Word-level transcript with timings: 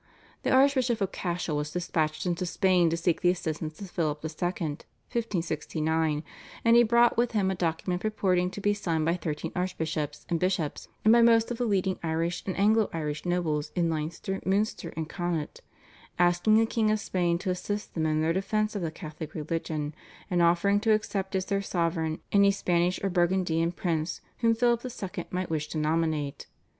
The 0.41 0.49
Archbishop 0.49 0.99
of 0.99 1.11
Cashel 1.11 1.55
was 1.57 1.69
dispatched 1.69 2.25
into 2.25 2.43
Spain 2.47 2.89
to 2.89 2.97
seek 2.97 3.21
the 3.21 3.29
assistance 3.29 3.79
of 3.79 3.91
Philip 3.91 4.21
II. 4.25 4.29
(1569), 4.31 6.23
and 6.65 6.75
he 6.75 6.81
brought 6.81 7.17
with 7.17 7.33
him 7.33 7.51
a 7.51 7.55
document 7.55 8.01
purporting 8.01 8.49
to 8.49 8.59
be 8.61 8.73
signed 8.73 9.05
by 9.05 9.13
thirteen 9.15 9.51
archbishops 9.55 10.25
and 10.27 10.39
bishops, 10.39 10.87
and 11.05 11.11
by 11.13 11.21
most 11.21 11.51
of 11.51 11.59
the 11.59 11.65
leading 11.67 11.99
Irish 12.01 12.41
and 12.47 12.57
Anglo 12.57 12.89
Irish 12.91 13.27
nobles 13.27 13.71
in 13.75 13.91
Leinster, 13.91 14.41
Munster, 14.43 14.91
and 14.97 15.07
Connaught, 15.07 15.59
asking 16.17 16.55
the 16.57 16.65
King 16.65 16.89
of 16.89 16.99
Spain 16.99 17.37
to 17.37 17.51
assist 17.51 17.93
them 17.93 18.07
in 18.07 18.21
their 18.23 18.33
defence 18.33 18.75
of 18.75 18.81
the 18.81 18.89
Catholic 18.89 19.35
religion, 19.35 19.93
and 20.31 20.41
offering 20.41 20.79
to 20.79 20.93
accept 20.93 21.35
as 21.35 21.45
their 21.45 21.61
sovereign 21.61 22.19
any 22.31 22.49
Spanish 22.49 22.99
or 23.03 23.11
Burgundian 23.11 23.71
prince 23.71 24.19
whom 24.39 24.55
Philip 24.55 24.83
II. 24.83 25.25
might 25.29 25.51
wish 25.51 25.67
to 25.67 25.77
nominate. 25.77 26.47